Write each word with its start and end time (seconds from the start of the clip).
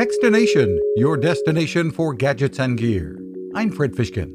Techstination, 0.00 0.78
your 0.96 1.18
destination 1.18 1.90
for 1.90 2.14
gadgets 2.14 2.58
and 2.58 2.78
gear. 2.78 3.20
I'm 3.54 3.70
Fred 3.70 3.92
Fishkin. 3.92 4.34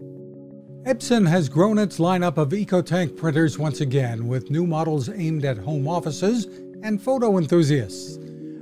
Epson 0.86 1.28
has 1.28 1.50
grown 1.50 1.80
its 1.80 1.98
lineup 1.98 2.38
of 2.38 2.50
EcoTank 2.50 3.18
printers 3.18 3.58
once 3.58 3.82
again 3.82 4.28
with 4.28 4.52
new 4.52 4.68
models 4.68 5.10
aimed 5.10 5.44
at 5.44 5.58
home 5.58 5.88
offices 5.88 6.46
and 6.84 7.02
photo 7.02 7.40
enthusiasts. 7.40 8.20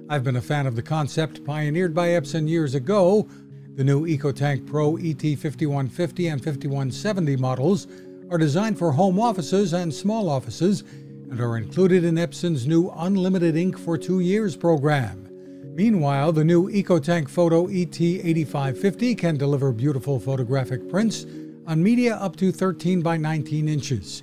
I've 0.08 0.24
been 0.24 0.38
a 0.38 0.42
fan 0.42 0.66
of 0.66 0.78
the 0.78 0.81
concept 0.81 1.44
pioneered 1.44 1.94
by 1.94 2.08
Epson 2.08 2.48
years 2.48 2.74
ago. 2.74 3.28
The 3.76 3.84
new 3.84 4.08
EcoTank 4.08 4.66
Pro 4.66 4.94
ET5150 4.94 6.32
and 6.32 6.42
5170 6.42 7.36
models 7.36 7.88
are 8.32 8.38
designed 8.38 8.80
for 8.80 8.94
home 8.94 9.20
offices 9.20 9.74
and 9.74 9.94
small 9.94 10.30
offices 10.30 10.86
and 11.30 11.42
are 11.42 11.58
included 11.58 12.06
in 12.06 12.16
Epson's 12.16 12.66
new 12.66 12.94
Unlimited 12.96 13.58
Ink 13.58 13.78
for 13.78 13.98
Two 13.98 14.22
Years 14.22 14.56
program. 14.56 15.32
Meanwhile, 15.76 16.34
the 16.34 16.44
new 16.44 16.70
EcoTank 16.70 17.28
Photo 17.28 17.66
ET8550 17.66 19.18
can 19.18 19.38
deliver 19.38 19.71
beautiful 19.71 20.20
photographic 20.20 20.88
prints 20.88 21.25
on 21.66 21.82
media 21.82 22.16
up 22.16 22.36
to 22.36 22.52
13 22.52 23.02
by 23.02 23.18
19 23.18 23.68
inches. 23.68 24.21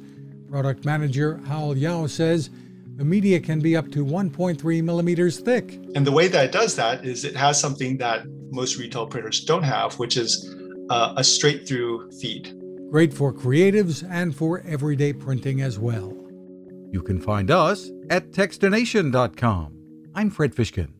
Product 0.48 0.84
manager 0.84 1.40
Hal 1.46 1.76
Yao 1.76 2.06
says 2.06 2.50
the 2.94 3.04
media 3.04 3.40
can 3.40 3.58
be 3.58 3.76
up 3.76 3.90
to 3.90 4.04
1.3 4.04 4.84
millimeters 4.84 5.40
thick. 5.40 5.80
And 5.96 6.06
the 6.06 6.12
way 6.12 6.28
that 6.28 6.44
it 6.44 6.52
does 6.52 6.76
that 6.76 7.04
is 7.04 7.24
it 7.24 7.34
has 7.34 7.58
something 7.58 7.96
that 7.98 8.26
most 8.52 8.76
retail 8.78 9.08
printers 9.08 9.44
don't 9.44 9.64
have, 9.64 9.98
which 9.98 10.16
is 10.16 10.54
uh, 10.88 11.14
a 11.16 11.24
straight 11.24 11.66
through 11.66 12.12
feed. 12.20 12.56
Great 12.92 13.12
for 13.12 13.32
creatives 13.32 14.08
and 14.08 14.36
for 14.36 14.60
everyday 14.60 15.12
printing 15.12 15.62
as 15.62 15.80
well. 15.80 16.16
You 16.92 17.02
can 17.02 17.20
find 17.20 17.50
us 17.50 17.90
at 18.08 18.30
Techstination.com. 18.30 19.76
I'm 20.14 20.30
Fred 20.30 20.54
Fishkin. 20.54 20.99